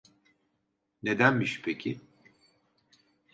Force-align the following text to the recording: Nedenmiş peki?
Nedenmiş 1.03 1.61
peki? 1.61 2.01